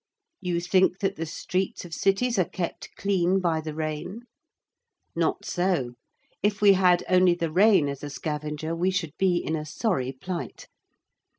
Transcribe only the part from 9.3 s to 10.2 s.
in a sorry